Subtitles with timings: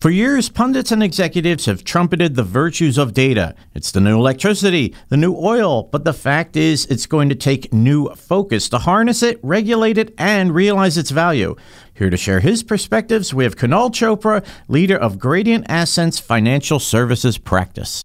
[0.00, 3.56] For years, pundits and executives have trumpeted the virtues of data.
[3.74, 7.72] It's the new electricity, the new oil, but the fact is, it's going to take
[7.72, 11.56] new focus to harness it, regulate it, and realize its value.
[11.94, 17.36] Here to share his perspectives, we have Kunal Chopra, leader of Gradient Ascent's financial services
[17.36, 18.04] practice.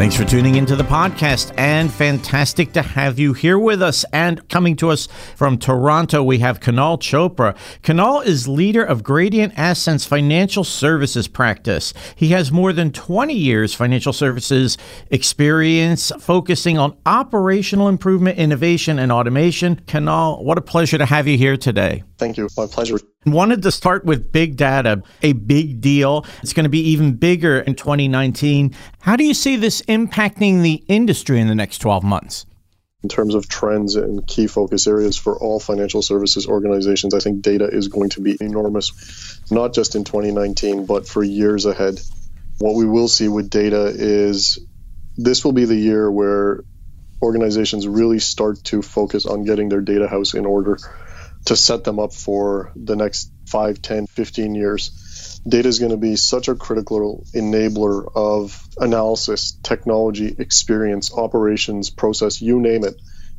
[0.00, 4.02] Thanks for tuning into the podcast and fantastic to have you here with us.
[4.14, 7.54] And coming to us from Toronto, we have Kunal Chopra.
[7.82, 11.92] Kunal is leader of Gradient Ascent's financial services practice.
[12.16, 14.78] He has more than 20 years financial services
[15.10, 19.82] experience focusing on operational improvement, innovation, and automation.
[19.86, 22.04] Kunal, what a pleasure to have you here today.
[22.16, 22.48] Thank you.
[22.56, 22.96] My pleasure.
[23.26, 26.24] Wanted to start with big data, a big deal.
[26.42, 28.74] It's going to be even bigger in 2019.
[29.00, 32.46] How do you see this impacting the industry in the next 12 months?
[33.02, 37.42] In terms of trends and key focus areas for all financial services organizations, I think
[37.42, 42.00] data is going to be enormous, not just in 2019, but for years ahead.
[42.58, 44.58] What we will see with data is
[45.18, 46.64] this will be the year where
[47.20, 50.78] organizations really start to focus on getting their data house in order
[51.46, 55.40] to set them up for the next 5, 10, 15 years.
[55.48, 62.42] Data is going to be such a critical enabler of analysis, technology, experience, operations, process,
[62.42, 62.94] you name it.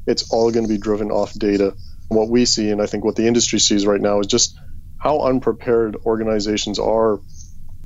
[0.08, 1.76] It's all going to be driven off data.
[2.08, 4.58] What we see, and I think what the industry sees right now, is just
[4.98, 7.20] how unprepared organizations are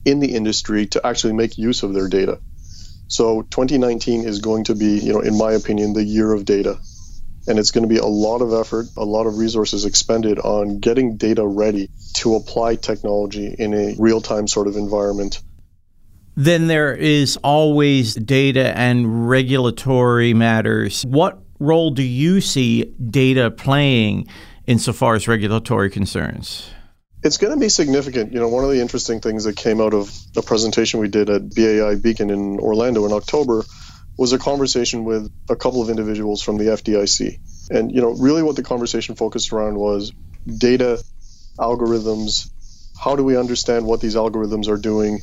[0.06, 2.40] in the industry to actually make use of their data.
[3.08, 6.80] So 2019 is going to be, you know, in my opinion, the year of data
[7.48, 10.80] and it's going to be a lot of effort, a lot of resources expended on
[10.80, 15.42] getting data ready to apply technology in a real time sort of environment.
[16.36, 21.04] Then there is always data and regulatory matters.
[21.04, 24.28] What role do you see data playing
[24.68, 26.70] insofar as regulatory concerns?
[27.24, 28.34] It's going to be significant.
[28.34, 31.30] You know, one of the interesting things that came out of a presentation we did
[31.30, 33.64] at BAI Beacon in Orlando in October
[34.18, 37.40] was a conversation with a couple of individuals from the FDIC.
[37.70, 40.12] And, you know, really what the conversation focused around was
[40.46, 41.04] data,
[41.58, 42.50] algorithms.
[42.98, 45.20] How do we understand what these algorithms are doing?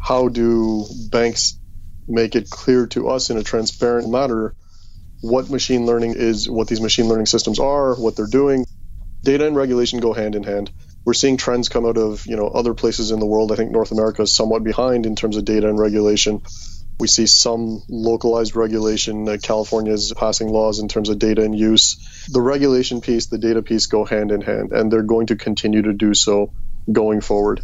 [0.00, 1.58] How do banks
[2.06, 4.54] make it clear to us in a transparent manner
[5.22, 8.64] what machine learning is, what these machine learning systems are, what they're doing?
[9.22, 10.70] Data and regulation go hand in hand.
[11.04, 13.52] We're seeing trends come out of, you know, other places in the world.
[13.52, 16.42] I think North America is somewhat behind in terms of data and regulation.
[17.00, 19.26] We see some localized regulation.
[19.26, 21.96] Uh, California is passing laws in terms of data and use.
[22.30, 25.80] The regulation piece, the data piece go hand in hand, and they're going to continue
[25.80, 26.52] to do so
[26.92, 27.62] going forward.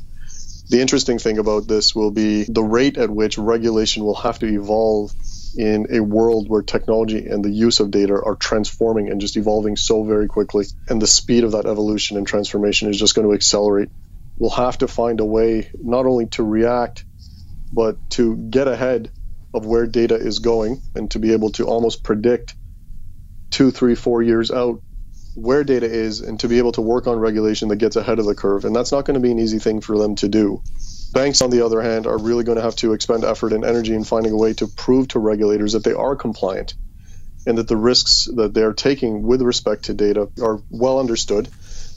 [0.71, 4.47] The interesting thing about this will be the rate at which regulation will have to
[4.47, 5.13] evolve
[5.59, 9.77] in a world where technology and the use of data are transforming and just evolving
[9.77, 10.65] so very quickly.
[10.89, 13.91] And the speed of that evolution and transformation is just going to accelerate.
[14.39, 17.05] We'll have to find a way not only to react,
[17.71, 19.11] but to get ahead
[19.57, 22.55] of where data is going and to be able to almost predict
[23.51, 24.83] two, three, four years out
[25.35, 28.27] where data is and to be able to work on regulation that gets ahead of
[28.27, 28.65] the curve.
[28.65, 30.63] And that's not going to be an easy thing for them to do.
[31.13, 33.95] Banks, on the other hand, are really going to have to expend effort and energy
[33.95, 36.75] in finding a way to prove to regulators that they are compliant
[37.47, 41.49] and that the risks that they're taking with respect to data are well understood,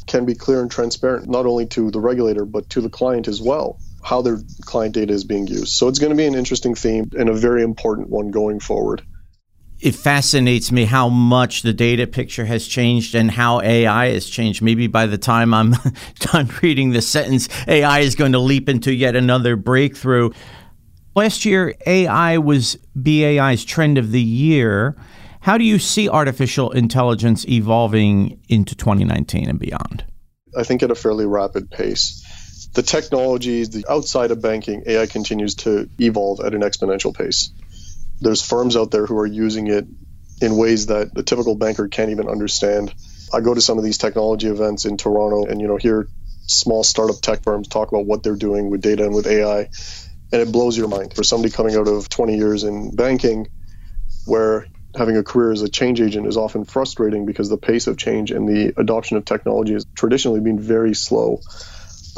[0.06, 3.42] can be clear and transparent, not only to the regulator, but to the client as
[3.42, 5.70] well how their client data is being used.
[5.70, 9.02] So it's going to be an interesting theme and a very important one going forward.
[9.80, 14.62] It fascinates me how much the data picture has changed and how AI has changed.
[14.62, 15.76] Maybe by the time I'm
[16.20, 20.32] done reading the sentence, AI is going to leap into yet another breakthrough.
[21.16, 24.98] Last year, AI was BAI's trend of the year.
[25.42, 30.04] How do you see artificial intelligence evolving into 2019 and beyond?
[30.58, 32.19] I think at a fairly rapid pace
[32.74, 37.52] the technologies the outside of banking, AI continues to evolve at an exponential pace.
[38.22, 39.88] There's firms out there who are using it
[40.42, 42.94] in ways that the typical banker can't even understand.
[43.34, 46.08] I go to some of these technology events in Toronto and you know hear
[46.48, 49.70] small startup tech firms talk about what they're doing with data and with AI
[50.32, 51.16] and it blows your mind.
[51.16, 53.48] For somebody coming out of 20 years in banking
[54.26, 57.98] where having a career as a change agent is often frustrating because the pace of
[57.98, 61.40] change and the adoption of technology has traditionally been very slow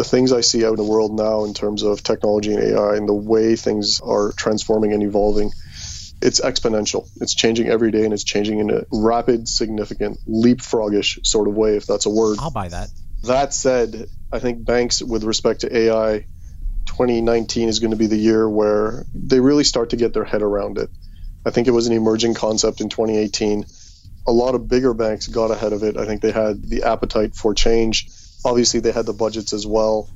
[0.02, 2.96] the things I see out in the world now in terms of technology and AI
[2.96, 5.52] and the way things are transforming and evolving,
[6.24, 7.08] it's exponential.
[7.22, 11.76] It's changing every day and it's changing in a rapid, significant, leapfrogish sort of way,
[11.78, 12.40] if that's a word.
[12.42, 12.90] I'll buy that.
[13.26, 16.26] That said, I think banks, with respect to AI,
[16.88, 20.42] 2019 is going to be the year where they really start to get their head
[20.42, 20.90] around it.
[21.46, 23.66] I think it was an emerging concept in 2018.
[24.26, 25.96] A lot of bigger banks got ahead of it.
[25.96, 28.08] I think they had the appetite for change.
[28.44, 30.10] Obviously, they had the budgets as well.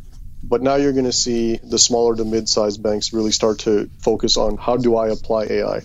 [0.43, 4.37] But now you're going to see the smaller to mid-sized banks really start to focus
[4.37, 5.81] on how do I apply AI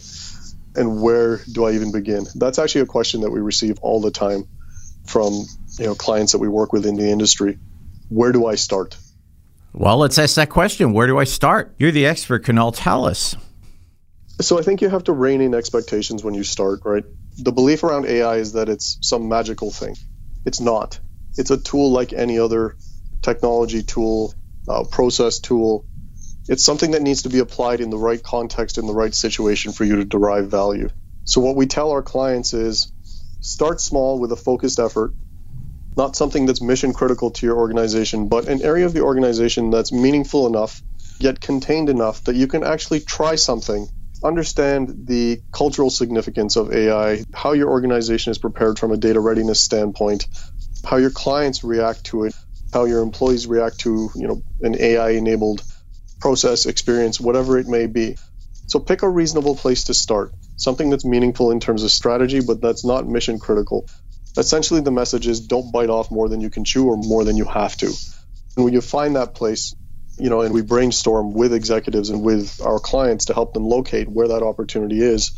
[0.77, 2.27] and where do I even begin?
[2.35, 4.47] That's actually a question that we receive all the time
[5.07, 5.47] from
[5.79, 7.59] you know clients that we work with in the industry.
[8.09, 8.97] Where do I start?
[9.73, 10.93] Well, let's ask that question.
[10.93, 11.75] Where do I start?
[11.79, 12.45] You're the expert.
[12.45, 13.37] Kunal, tell us.
[14.41, 17.05] So I think you have to rein in expectations when you start, right?
[17.39, 19.97] The belief around AI is that it's some magical thing.
[20.45, 20.99] It's not.
[21.37, 22.77] It's a tool like any other
[23.23, 24.35] technology tool,
[24.69, 25.87] uh, process tool.
[26.49, 29.73] It's something that needs to be applied in the right context, in the right situation
[29.73, 30.91] for you to derive value.
[31.25, 32.93] So what we tell our clients is
[33.41, 35.15] start small with a focused effort,
[35.97, 39.93] not something that's mission critical to your organization, but an area of the organization that's
[39.93, 40.83] meaningful enough,
[41.19, 43.89] yet contained enough that you can actually try something
[44.23, 49.61] understand the cultural significance of AI, how your organization is prepared from a data readiness
[49.61, 50.27] standpoint,
[50.85, 52.35] how your clients react to it,
[52.73, 55.63] how your employees react to, you know, an AI enabled
[56.21, 58.17] process, experience, whatever it may be.
[58.67, 62.61] So pick a reasonable place to start, something that's meaningful in terms of strategy, but
[62.61, 63.89] that's not mission critical.
[64.37, 67.37] Essentially, the message is don't bite off more than you can chew or more than
[67.37, 67.93] you have to.
[68.57, 69.75] And when you find that place,
[70.19, 74.09] you know, and we brainstorm with executives and with our clients to help them locate
[74.09, 75.33] where that opportunity is.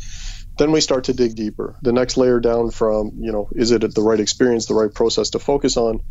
[0.57, 1.77] Then we start to dig deeper.
[1.81, 5.31] The next layer down from, you know, is it the right experience, the right process
[5.31, 6.01] to focus on,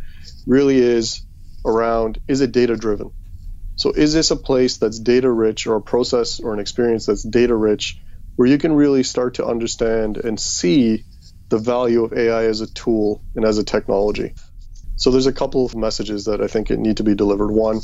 [0.47, 1.25] really is
[1.65, 3.13] around is it data driven?
[3.77, 7.23] So is this a place that's data rich or a process or an experience that's
[7.23, 8.01] data rich
[8.37, 11.05] where you can really start to understand and see
[11.49, 14.35] the value of AI as a tool and as a technology?
[14.97, 17.51] So there's a couple of messages that I think need to be delivered.
[17.51, 17.81] One,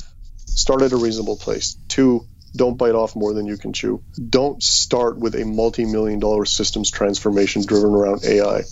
[0.47, 1.77] start at a reasonable place.
[1.89, 2.27] Two,
[2.59, 4.03] don't bite off more than you can chew.
[4.29, 8.65] Don't start with a multi million dollar systems transformation driven around AI.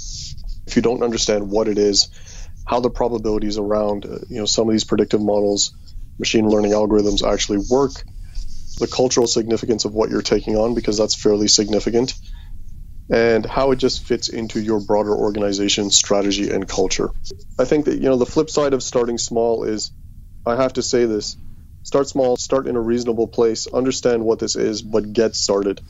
[0.67, 2.09] If you don't understand what it is,
[2.67, 5.73] how the probabilities around uh, you know some of these predictive models,
[6.19, 7.93] machine learning algorithms actually work,
[8.79, 12.15] the cultural significance of what you're taking on because that's fairly significant,
[13.09, 17.11] and how it just fits into your broader organization strategy and culture.
[17.59, 19.93] I think that you know the flip side of starting small is
[20.45, 21.37] I have to say this
[21.87, 25.81] start small, start in a reasonable place, understand what this is, but get started.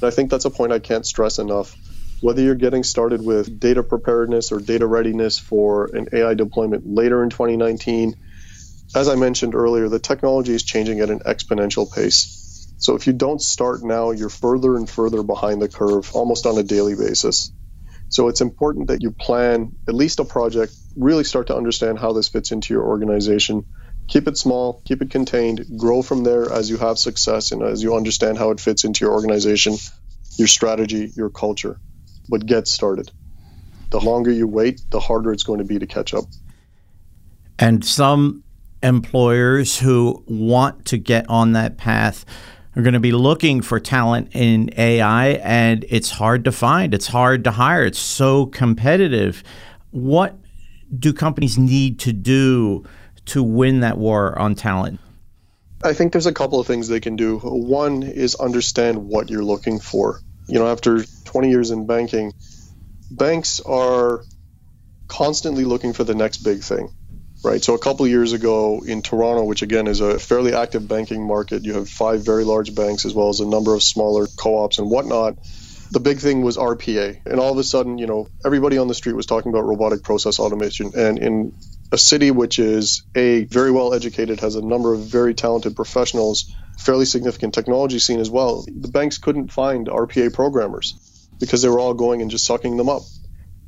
[0.00, 1.76] And I think that's a point I can't stress enough.
[2.20, 7.22] Whether you're getting started with data preparedness or data readiness for an AI deployment later
[7.22, 8.16] in 2019,
[8.96, 12.74] as I mentioned earlier, the technology is changing at an exponential pace.
[12.78, 16.58] So if you don't start now, you're further and further behind the curve almost on
[16.58, 17.52] a daily basis.
[18.08, 22.12] So it's important that you plan at least a project, really start to understand how
[22.12, 23.64] this fits into your organization
[24.08, 27.82] keep it small, keep it contained, grow from there as you have success and as
[27.82, 29.76] you understand how it fits into your organization,
[30.36, 31.78] your strategy, your culture.
[32.28, 33.10] But get started.
[33.90, 36.24] The longer you wait, the harder it's going to be to catch up.
[37.58, 38.42] And some
[38.82, 42.24] employers who want to get on that path
[42.76, 46.92] are going to be looking for talent in AI, and it's hard to find.
[46.92, 47.84] It's hard to hire.
[47.84, 49.44] It's so competitive.
[49.90, 50.36] What
[50.98, 52.84] do companies need to do
[53.26, 55.00] to win that war on talent?
[55.82, 57.38] I think there's a couple of things they can do.
[57.38, 60.20] One is understand what you're looking for.
[60.48, 62.32] You know, after 20 years in banking,
[63.10, 64.24] banks are
[65.08, 66.88] constantly looking for the next big thing,
[67.42, 67.62] right?
[67.62, 71.26] So a couple of years ago in Toronto, which again is a fairly active banking
[71.26, 74.78] market, you have five very large banks as well as a number of smaller co-ops
[74.78, 75.36] and whatnot.
[75.90, 78.94] The big thing was RPA, and all of a sudden, you know, everybody on the
[78.94, 80.92] street was talking about robotic process automation.
[80.96, 81.52] And in
[81.94, 86.52] a city which is a very well educated, has a number of very talented professionals,
[86.76, 88.66] fairly significant technology scene as well.
[88.66, 92.88] The banks couldn't find RPA programmers because they were all going and just sucking them
[92.88, 93.02] up.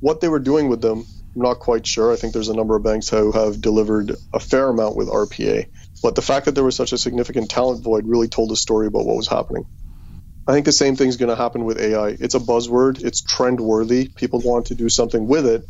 [0.00, 1.06] What they were doing with them,
[1.36, 2.12] I'm not quite sure.
[2.12, 5.66] I think there's a number of banks who have delivered a fair amount with RPA.
[6.02, 8.88] But the fact that there was such a significant talent void really told a story
[8.88, 9.66] about what was happening.
[10.48, 12.08] I think the same thing is going to happen with AI.
[12.08, 14.08] It's a buzzword, it's trend worthy.
[14.08, 15.64] People want to do something with it,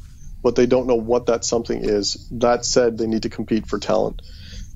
[0.47, 2.29] but they don't know what that something is.
[2.31, 4.23] That said, they need to compete for talent.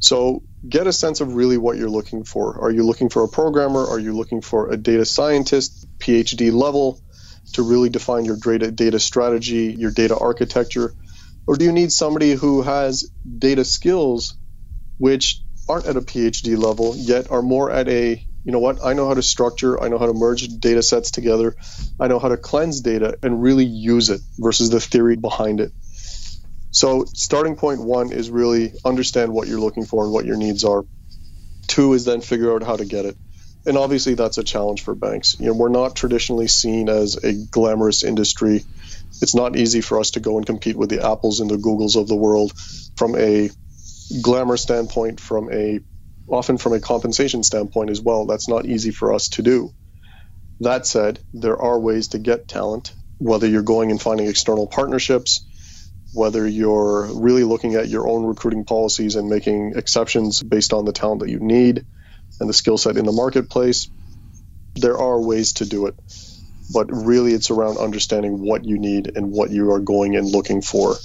[0.01, 2.61] So get a sense of really what you're looking for.
[2.61, 3.87] Are you looking for a programmer?
[3.87, 7.01] Are you looking for a data scientist, PhD level,
[7.53, 10.93] to really define your data, data strategy, your data architecture?
[11.47, 13.09] Or do you need somebody who has
[13.39, 14.37] data skills
[14.99, 18.95] which aren't at a PhD level, yet are more at a you know what, I
[18.95, 21.57] know how to structure, I know how to merge data sets together,
[21.99, 25.73] I know how to cleanse data and really use it versus the theory behind it.
[26.73, 30.65] So, starting point one is really understand what you're looking for and what your needs
[30.65, 30.85] are.
[31.67, 33.17] Two is then figure out how to get it.
[33.67, 35.39] And obviously, that's a challenge for banks.
[35.39, 38.65] You know, we're not traditionally seen as a glamorous industry.
[39.21, 42.01] It's not easy for us to go and compete with the Apples and the Googles
[42.01, 42.53] of the world
[42.97, 43.51] from a
[44.23, 45.81] glamour standpoint, from a
[46.31, 48.27] often from a compensation standpoint as well.
[48.27, 49.71] That's not easy for us to do.
[50.61, 55.47] That said, there are ways to get talent, whether you're going and finding external partnerships,
[56.13, 60.93] whether you're really looking at your own recruiting policies and making exceptions based on the
[60.93, 61.87] talent that you need
[62.41, 63.91] and the skill set in the marketplace,
[64.77, 65.95] there are ways to do it.
[66.73, 70.63] But really, it's around understanding what you need and what you are going and looking
[70.63, 70.97] for,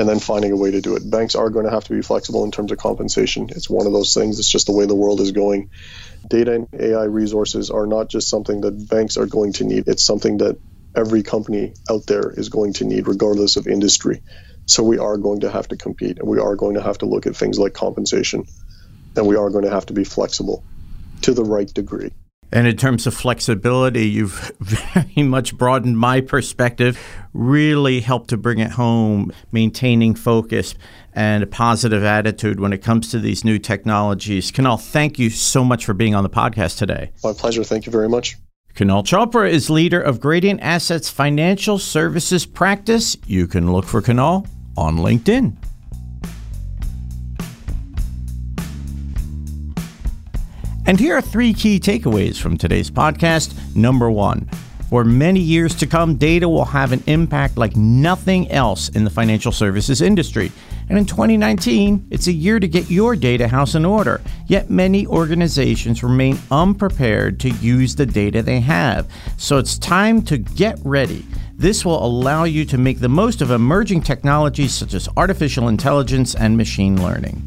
[0.00, 1.08] and then finding a way to do it.
[1.10, 3.48] Banks are going to have to be flexible in terms of compensation.
[3.50, 5.68] It's one of those things, it's just the way the world is going.
[6.26, 10.06] Data and AI resources are not just something that banks are going to need, it's
[10.06, 10.56] something that
[10.96, 14.22] every company out there is going to need, regardless of industry.
[14.64, 17.06] So we are going to have to compete, and we are going to have to
[17.06, 18.46] look at things like compensation,
[19.16, 20.64] and we are going to have to be flexible
[21.22, 22.12] to the right degree.
[22.52, 26.98] And in terms of flexibility, you've very much broadened my perspective,
[27.32, 30.74] really helped to bring it home, maintaining focus
[31.12, 34.50] and a positive attitude when it comes to these new technologies.
[34.50, 37.12] Kunal, thank you so much for being on the podcast today.
[37.22, 37.64] My pleasure.
[37.64, 38.36] Thank you very much.
[38.74, 43.16] Kunal Chopra is leader of Gradient Ascent's Financial Services Practice.
[43.26, 45.56] You can look for Kunal on LinkedIn.
[50.90, 53.54] And here are three key takeaways from today's podcast.
[53.76, 54.50] Number one,
[54.88, 59.10] for many years to come, data will have an impact like nothing else in the
[59.10, 60.50] financial services industry.
[60.88, 64.20] And in 2019, it's a year to get your data house in order.
[64.48, 69.08] Yet many organizations remain unprepared to use the data they have.
[69.36, 71.24] So it's time to get ready.
[71.54, 76.34] This will allow you to make the most of emerging technologies such as artificial intelligence
[76.34, 77.40] and machine learning.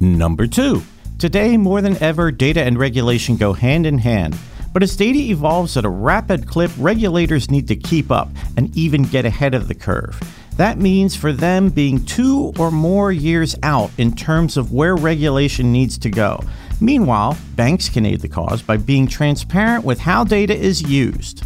[0.00, 0.82] Number two,
[1.22, 4.36] today more than ever, data and regulation go hand in hand.
[4.72, 9.04] But as data evolves at a rapid clip, regulators need to keep up and even
[9.04, 10.20] get ahead of the curve.
[10.56, 15.70] That means for them being two or more years out in terms of where regulation
[15.70, 16.42] needs to go.
[16.80, 21.44] Meanwhile, banks can aid the cause by being transparent with how data is used.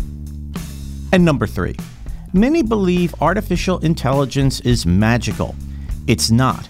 [1.12, 1.76] And number three,
[2.32, 5.54] many believe artificial intelligence is magical.
[6.06, 6.66] It's not.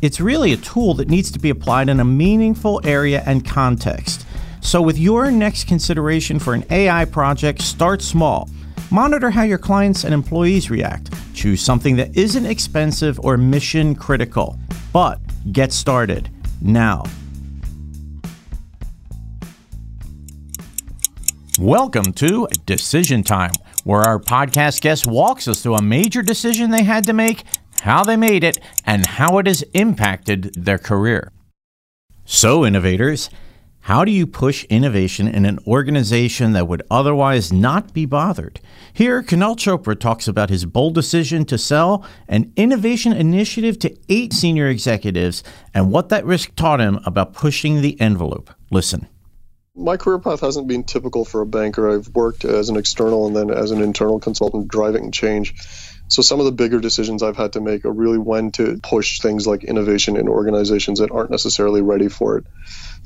[0.00, 4.24] It's really a tool that needs to be applied in a meaningful area and context.
[4.60, 8.48] So, with your next consideration for an AI project, start small.
[8.92, 11.12] Monitor how your clients and employees react.
[11.34, 14.56] Choose something that isn't expensive or mission critical.
[14.92, 15.18] But
[15.50, 16.30] get started
[16.62, 17.02] now.
[21.58, 23.50] Welcome to Decision Time,
[23.82, 27.42] where our podcast guest walks us through a major decision they had to make,
[27.80, 31.32] how they made it, and how it has impacted their career.
[32.24, 33.30] So, innovators,
[33.88, 38.60] how do you push innovation in an organization that would otherwise not be bothered?
[38.92, 44.34] Here, Kunal Chopra talks about his bold decision to sell an innovation initiative to eight
[44.34, 45.42] senior executives
[45.72, 48.50] and what that risk taught him about pushing the envelope.
[48.70, 49.08] Listen.
[49.78, 51.88] My career path hasn't been typical for a banker.
[51.88, 55.54] I've worked as an external and then as an internal consultant driving change.
[56.08, 59.20] So some of the bigger decisions I've had to make are really when to push
[59.20, 62.46] things like innovation in organizations that aren't necessarily ready for it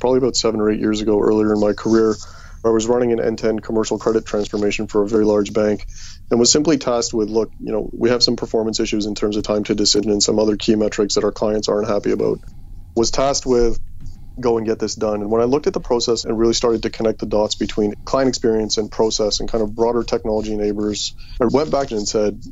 [0.02, 2.16] probably about seven or eight years ago, earlier in my career,
[2.64, 5.86] I was running an end-to-end commercial credit transformation for a very large bank,
[6.30, 9.36] and was simply tasked with, look, you know, we have some performance issues in terms
[9.36, 12.40] of time to decision and some other key metrics that our clients aren't happy about.
[12.96, 13.78] Was tasked with
[14.40, 15.20] go and get this done.
[15.20, 17.94] And when I looked at the process and really started to connect the dots between
[18.04, 22.42] client experience and process and kind of broader technology neighbors, I went back and said,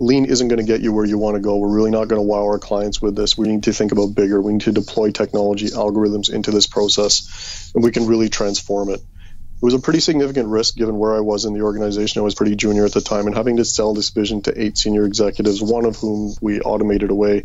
[0.00, 1.56] lean isn't going to get you where you want to go.
[1.56, 3.38] We're really not going to wow our clients with this.
[3.38, 4.40] We need to think about bigger.
[4.40, 9.00] We need to deploy technology algorithms into this process, and we can really transform it.
[9.00, 12.20] It was a pretty significant risk given where I was in the organization.
[12.20, 14.76] I was pretty junior at the time, and having to sell this vision to eight
[14.76, 17.44] senior executives, one of whom we automated away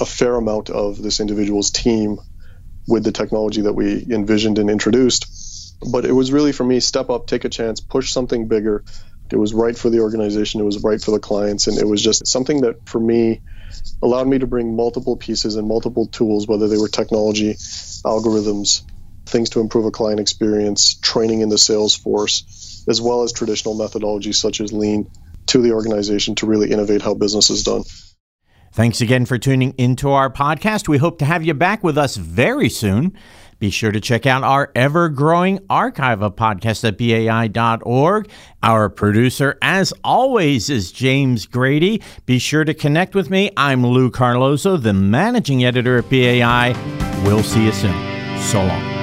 [0.00, 2.18] a fair amount of this individual's team
[2.86, 5.76] with the technology that we envisioned and introduced.
[5.92, 8.84] But it was really for me step up, take a chance, push something bigger,
[9.30, 10.60] it was right for the organization.
[10.60, 11.66] It was right for the clients.
[11.66, 13.42] And it was just something that, for me,
[14.02, 17.54] allowed me to bring multiple pieces and multiple tools, whether they were technology,
[18.04, 18.82] algorithms,
[19.26, 23.76] things to improve a client experience, training in the sales force, as well as traditional
[23.76, 25.08] methodologies such as lean
[25.46, 27.82] to the organization to really innovate how business is done.
[28.74, 30.88] Thanks again for tuning into our podcast.
[30.88, 33.16] We hope to have you back with us very soon.
[33.60, 38.28] Be sure to check out our ever growing archive of podcasts at BAI.org.
[38.64, 42.02] Our producer, as always, is James Grady.
[42.26, 43.52] Be sure to connect with me.
[43.56, 46.74] I'm Lou Carlozo, the managing editor at BAI.
[47.24, 47.94] We'll see you soon.
[48.40, 48.93] So long.